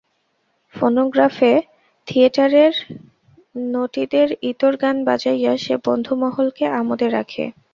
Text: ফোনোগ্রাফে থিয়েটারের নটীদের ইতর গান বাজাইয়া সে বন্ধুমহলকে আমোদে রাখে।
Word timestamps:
ফোনোগ্রাফে 0.75 1.53
থিয়েটারের 2.07 2.73
নটীদের 3.73 4.27
ইতর 4.51 4.73
গান 4.77 4.97
বাজাইয়া 5.05 5.53
সে 5.57 5.75
বন্ধুমহলকে 5.87 6.65
আমোদে 6.79 7.07
রাখে। 7.09 7.43